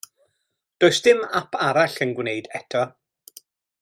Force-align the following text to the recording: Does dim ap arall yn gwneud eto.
Does 0.83 0.99
dim 1.07 1.21
ap 1.41 1.59
arall 1.67 1.99
yn 2.07 2.15
gwneud 2.21 2.49
eto. 2.61 2.83